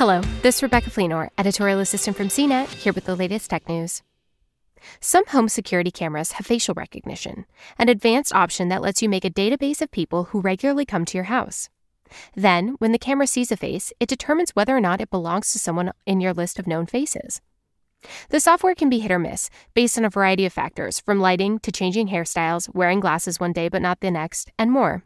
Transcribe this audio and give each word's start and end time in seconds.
Hello, 0.00 0.22
this 0.40 0.56
is 0.56 0.62
Rebecca 0.62 0.88
Fleenor, 0.88 1.28
editorial 1.36 1.78
assistant 1.78 2.16
from 2.16 2.28
CNET, 2.28 2.68
here 2.68 2.94
with 2.94 3.04
the 3.04 3.14
latest 3.14 3.50
tech 3.50 3.68
news. 3.68 4.02
Some 4.98 5.26
home 5.26 5.50
security 5.50 5.90
cameras 5.90 6.32
have 6.32 6.46
facial 6.46 6.72
recognition, 6.72 7.44
an 7.78 7.90
advanced 7.90 8.34
option 8.34 8.68
that 8.68 8.80
lets 8.80 9.02
you 9.02 9.10
make 9.10 9.26
a 9.26 9.30
database 9.30 9.82
of 9.82 9.90
people 9.90 10.24
who 10.24 10.40
regularly 10.40 10.86
come 10.86 11.04
to 11.04 11.18
your 11.18 11.24
house. 11.24 11.68
Then, 12.34 12.76
when 12.78 12.92
the 12.92 12.98
camera 12.98 13.26
sees 13.26 13.52
a 13.52 13.58
face, 13.58 13.92
it 14.00 14.08
determines 14.08 14.52
whether 14.52 14.74
or 14.74 14.80
not 14.80 15.02
it 15.02 15.10
belongs 15.10 15.52
to 15.52 15.58
someone 15.58 15.92
in 16.06 16.22
your 16.22 16.32
list 16.32 16.58
of 16.58 16.66
known 16.66 16.86
faces. 16.86 17.42
The 18.30 18.40
software 18.40 18.74
can 18.74 18.88
be 18.88 19.00
hit 19.00 19.10
or 19.10 19.18
miss, 19.18 19.50
based 19.74 19.98
on 19.98 20.06
a 20.06 20.08
variety 20.08 20.46
of 20.46 20.52
factors, 20.54 20.98
from 20.98 21.20
lighting 21.20 21.58
to 21.58 21.70
changing 21.70 22.08
hairstyles, 22.08 22.74
wearing 22.74 23.00
glasses 23.00 23.38
one 23.38 23.52
day 23.52 23.68
but 23.68 23.82
not 23.82 24.00
the 24.00 24.10
next, 24.10 24.50
and 24.58 24.72
more. 24.72 25.04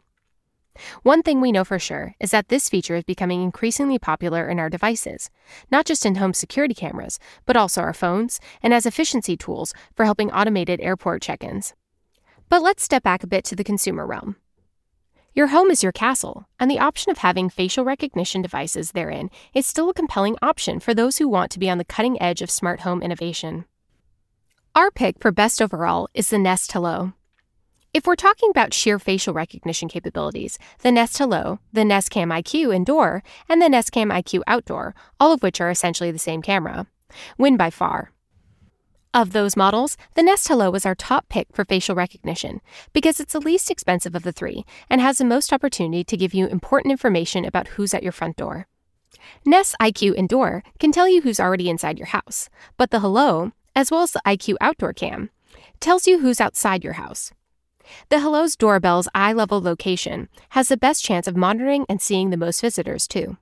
One 1.03 1.23
thing 1.23 1.41
we 1.41 1.51
know 1.51 1.63
for 1.63 1.79
sure 1.79 2.15
is 2.19 2.31
that 2.31 2.49
this 2.49 2.69
feature 2.69 2.95
is 2.95 3.03
becoming 3.03 3.41
increasingly 3.41 3.99
popular 3.99 4.47
in 4.49 4.59
our 4.59 4.69
devices, 4.69 5.29
not 5.71 5.85
just 5.85 6.05
in 6.05 6.15
home 6.15 6.33
security 6.33 6.73
cameras, 6.73 7.19
but 7.45 7.55
also 7.55 7.81
our 7.81 7.93
phones 7.93 8.39
and 8.61 8.73
as 8.73 8.85
efficiency 8.85 9.37
tools 9.37 9.73
for 9.95 10.05
helping 10.05 10.31
automated 10.31 10.79
airport 10.81 11.21
check 11.21 11.43
ins. 11.43 11.73
But 12.49 12.61
let's 12.61 12.83
step 12.83 13.03
back 13.03 13.23
a 13.23 13.27
bit 13.27 13.43
to 13.45 13.55
the 13.55 13.63
consumer 13.63 14.05
realm. 14.05 14.35
Your 15.33 15.47
home 15.47 15.69
is 15.69 15.83
your 15.83 15.91
castle, 15.91 16.47
and 16.61 16.71
the 16.71 16.79
option 16.79 17.11
of 17.11 17.17
having 17.17 17.49
facial 17.49 17.83
recognition 17.83 18.41
devices 18.41 18.93
therein 18.93 19.29
is 19.53 19.65
still 19.65 19.89
a 19.89 19.93
compelling 19.93 20.37
option 20.41 20.79
for 20.79 20.93
those 20.93 21.17
who 21.17 21.27
want 21.27 21.51
to 21.51 21.59
be 21.59 21.69
on 21.69 21.77
the 21.77 21.83
cutting 21.83 22.21
edge 22.21 22.41
of 22.41 22.49
smart 22.49 22.81
home 22.81 23.01
innovation. 23.01 23.65
Our 24.75 24.91
pick 24.91 25.19
for 25.19 25.33
best 25.33 25.61
overall 25.61 26.07
is 26.13 26.29
the 26.29 26.37
Nest 26.37 26.71
Hello. 26.71 27.13
If 27.95 28.05
we're 28.05 28.17
talking 28.17 28.49
about 28.49 28.73
sheer 28.73 28.99
facial 28.99 29.33
recognition 29.33 29.87
capabilities, 29.87 30.59
the 30.79 30.91
Nest 30.91 31.17
Hello, 31.17 31.59
the 31.71 31.85
Nest 31.85 32.09
Cam 32.09 32.27
IQ 32.27 32.75
Indoor, 32.75 33.23
and 33.47 33.61
the 33.61 33.69
Nest 33.69 33.93
Cam 33.93 34.09
IQ 34.09 34.41
Outdoor, 34.47 34.93
all 35.17 35.31
of 35.31 35.41
which 35.41 35.61
are 35.61 35.69
essentially 35.69 36.11
the 36.11 36.19
same 36.19 36.41
camera, 36.41 36.87
win 37.37 37.55
by 37.55 37.69
far. 37.69 38.11
Of 39.13 39.31
those 39.31 39.55
models, 39.55 39.95
the 40.13 40.23
Nest 40.23 40.45
Hello 40.49 40.75
is 40.75 40.85
our 40.85 40.93
top 40.93 41.29
pick 41.29 41.47
for 41.53 41.63
facial 41.63 41.95
recognition 41.95 42.59
because 42.91 43.21
it's 43.21 43.31
the 43.31 43.39
least 43.39 43.71
expensive 43.71 44.13
of 44.13 44.23
the 44.23 44.33
three 44.33 44.65
and 44.89 44.99
has 44.99 45.19
the 45.19 45.23
most 45.23 45.53
opportunity 45.53 46.03
to 46.03 46.17
give 46.17 46.33
you 46.33 46.47
important 46.47 46.91
information 46.91 47.45
about 47.45 47.69
who's 47.69 47.93
at 47.93 48.03
your 48.03 48.11
front 48.11 48.35
door. 48.35 48.67
Nest 49.45 49.73
IQ 49.81 50.15
Indoor 50.15 50.63
can 50.79 50.91
tell 50.91 51.07
you 51.07 51.21
who's 51.21 51.39
already 51.39 51.69
inside 51.69 51.97
your 51.97 52.07
house, 52.07 52.49
but 52.75 52.91
the 52.91 52.99
Hello, 52.99 53.53
as 53.73 53.89
well 53.89 54.01
as 54.01 54.11
the 54.11 54.21
IQ 54.25 54.57
Outdoor 54.59 54.91
Cam, 54.91 55.29
tells 55.79 56.07
you 56.07 56.19
who's 56.19 56.41
outside 56.41 56.83
your 56.83 56.99
house. 56.99 57.31
The 58.09 58.19
Hello's 58.19 58.55
doorbell's 58.55 59.07
eye 59.13 59.33
level 59.33 59.61
location 59.61 60.29
has 60.49 60.67
the 60.67 60.77
best 60.77 61.03
chance 61.03 61.27
of 61.27 61.35
monitoring 61.35 61.85
and 61.87 62.01
seeing 62.01 62.29
the 62.29 62.37
most 62.37 62.61
visitors, 62.61 63.07
too. 63.07 63.37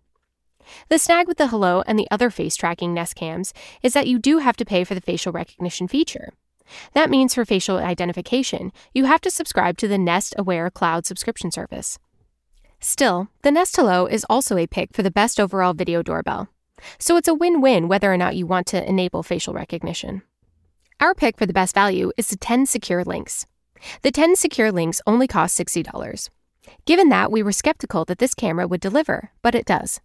The 0.90 1.00
snag 1.00 1.28
with 1.28 1.38
the 1.38 1.48
Hello 1.48 1.84
and 1.86 2.00
the 2.00 2.08
other 2.10 2.30
face 2.30 2.56
tracking 2.56 2.94
Nest 2.94 3.16
cams 3.16 3.54
is 3.82 3.94
that 3.94 4.08
you 4.08 4.20
do 4.20 4.40
have 4.40 4.56
to 4.58 4.66
pay 4.66 4.84
for 4.84 4.96
the 4.96 5.02
facial 5.02 5.32
recognition 5.32 5.88
feature. 5.88 6.34
That 6.94 7.10
means 7.10 7.36
for 7.36 7.46
facial 7.46 7.78
identification, 7.78 8.72
you 8.94 9.06
have 9.06 9.22
to 9.22 9.30
subscribe 9.30 9.78
to 9.78 9.88
the 9.88 9.98
Nest 9.98 10.34
Aware 10.38 10.70
Cloud 10.72 11.06
subscription 11.06 11.52
service. 11.52 12.00
Still, 12.80 13.30
the 13.42 13.52
Nest 13.52 13.76
Hello 13.76 14.06
is 14.06 14.26
also 14.30 14.58
a 14.58 14.68
pick 14.68 14.94
for 14.94 15.04
the 15.04 15.12
best 15.12 15.40
overall 15.40 15.74
video 15.74 16.02
doorbell. 16.02 16.50
So 17.00 17.16
it's 17.16 17.28
a 17.28 17.34
win 17.34 17.62
win 17.62 17.88
whether 17.88 18.12
or 18.12 18.18
not 18.18 18.36
you 18.36 18.46
want 18.46 18.68
to 18.68 18.88
enable 18.88 19.24
facial 19.24 19.54
recognition. 19.54 20.22
Our 21.00 21.14
pick 21.14 21.38
for 21.38 21.46
the 21.46 21.54
best 21.54 21.76
value 21.76 22.12
is 22.18 22.28
the 22.28 22.38
Tend 22.38 22.70
Secure 22.70 23.04
Lynx. 23.04 23.46
The 24.02 24.12
Tend 24.12 24.38
Secure 24.38 24.72
Lynx 24.72 25.02
only 25.06 25.28
cost 25.28 25.58
$60. 25.60 26.30
Given 26.86 27.10
that, 27.10 27.32
we 27.32 27.44
were 27.44 27.52
skeptical 27.52 28.06
that 28.06 28.20
this 28.20 28.34
camera 28.34 28.68
would 28.68 28.82
deliver, 28.82 29.32
but 29.42 29.56
it 29.56 29.66
does. 29.66 30.00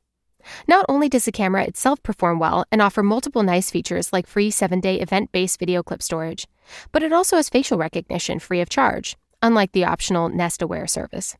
Not 0.66 0.86
only 0.88 1.08
does 1.08 1.24
the 1.24 1.32
camera 1.32 1.64
itself 1.64 2.02
perform 2.02 2.38
well 2.38 2.64
and 2.70 2.80
offer 2.80 3.02
multiple 3.02 3.42
nice 3.42 3.70
features 3.70 4.12
like 4.12 4.26
free 4.26 4.50
7 4.50 4.80
day 4.80 5.00
event 5.00 5.32
based 5.32 5.58
video 5.58 5.82
clip 5.82 6.02
storage, 6.02 6.46
but 6.92 7.02
it 7.02 7.12
also 7.12 7.36
has 7.36 7.48
facial 7.48 7.78
recognition 7.78 8.38
free 8.38 8.60
of 8.60 8.68
charge, 8.68 9.16
unlike 9.42 9.72
the 9.72 9.84
optional 9.84 10.28
Nest 10.28 10.62
Aware 10.62 10.86
service. 10.86 11.36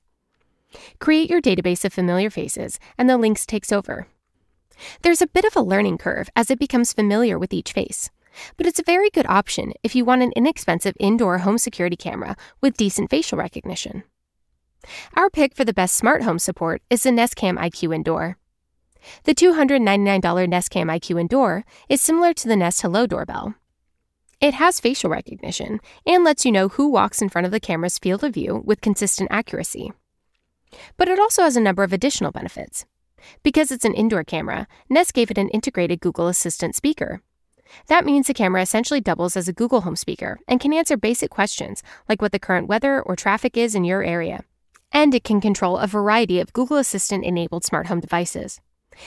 Create 0.99 1.31
your 1.31 1.41
database 1.41 1.85
of 1.85 1.93
familiar 1.93 2.31
faces, 2.31 2.79
and 2.99 3.09
the 3.09 3.17
Lynx 3.17 3.47
takes 3.47 3.73
over. 3.73 4.07
There's 5.03 5.23
a 5.23 5.27
bit 5.27 5.45
of 5.45 5.57
a 5.57 5.63
learning 5.63 5.99
curve 5.99 6.29
as 6.37 6.51
it 6.51 6.59
becomes 6.59 6.93
familiar 6.93 7.39
with 7.39 7.53
each 7.53 7.73
face, 7.73 8.11
but 8.57 8.67
it's 8.67 8.79
a 8.79 8.85
very 8.85 9.11
good 9.11 9.27
option 9.27 9.73
if 9.83 9.95
you 9.95 10.05
want 10.05 10.23
an 10.23 10.33
inexpensive 10.37 10.97
indoor 10.99 11.39
home 11.39 11.59
security 11.59 11.97
camera 11.97 12.37
with 12.61 12.77
decent 12.77 13.11
facial 13.11 13.39
recognition. 13.39 14.05
Our 15.15 15.31
pick 15.31 15.55
for 15.55 15.65
the 15.65 15.73
best 15.73 15.95
smart 15.95 16.23
home 16.23 16.39
support 16.39 16.83
is 16.91 17.03
the 17.03 17.13
Nest 17.13 17.37
Cam 17.37 17.57
IQ 17.57 17.95
Indoor. 17.95 18.39
The 19.25 19.35
$299 19.35 20.49
Nest 20.49 20.71
Cam 20.71 20.89
IQ 20.89 21.21
Indoor 21.21 21.65
is 21.89 22.01
similar 22.01 22.33
to 22.35 22.49
the 22.49 22.57
Nest 22.57 22.83
Hello 22.83 23.07
doorbell. 23.07 23.55
It 24.41 24.55
has 24.55 24.79
facial 24.79 25.11
recognition 25.11 25.81
and 26.07 26.23
lets 26.23 26.45
you 26.45 26.53
know 26.53 26.69
who 26.69 26.89
walks 26.89 27.21
in 27.21 27.29
front 27.29 27.47
of 27.47 27.51
the 27.51 27.61
camera's 27.61 27.99
field 27.99 28.23
of 28.23 28.35
view 28.35 28.63
with 28.65 28.81
consistent 28.81 29.31
accuracy. 29.33 29.93
But 30.97 31.09
it 31.09 31.19
also 31.19 31.43
has 31.43 31.57
a 31.57 31.61
number 31.61 31.83
of 31.83 31.93
additional 31.93 32.31
benefits. 32.31 32.87
Because 33.43 33.73
it's 33.73 33.85
an 33.85 33.95
indoor 33.95 34.23
camera, 34.23 34.69
Nest 34.89 35.13
gave 35.13 35.31
it 35.31 35.39
an 35.39 35.49
integrated 35.49 36.01
Google 36.01 36.29
Assistant 36.29 36.77
speaker. 36.77 37.21
That 37.89 38.05
means 38.05 38.27
the 38.27 38.35
camera 38.35 38.63
essentially 38.63 39.01
doubles 39.01 39.37
as 39.37 39.49
a 39.49 39.53
Google 39.53 39.83
Home 39.83 39.97
speaker 39.97 40.39
and 40.49 40.61
can 40.61 40.73
answer 40.73 40.97
basic 40.97 41.31
questions 41.31 41.83
like 42.09 42.23
what 42.23 42.33
the 42.33 42.39
current 42.39 42.69
weather 42.69 43.01
or 43.01 43.17
traffic 43.17 43.57
is 43.57 43.75
in 43.75 43.85
your 43.85 44.03
area. 44.03 44.45
And 44.93 45.15
it 45.15 45.25
can 45.25 45.41
control 45.41 45.79
a 45.79 45.87
variety 45.87 46.41
of 46.41 46.53
Google 46.53 46.77
Assistant 46.77 47.25
enabled 47.25 47.65
smart 47.65 47.87
home 47.87 48.01
devices. 48.01 48.61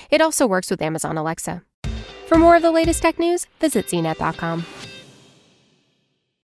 It 0.09 0.21
also 0.21 0.47
works 0.47 0.69
with 0.69 0.81
Amazon 0.81 1.17
Alexa. 1.17 1.63
For 2.27 2.37
more 2.37 2.55
of 2.55 2.61
the 2.61 2.71
latest 2.71 3.01
tech 3.01 3.19
news, 3.19 3.47
visit 3.59 3.87
cnet.com. 3.87 4.65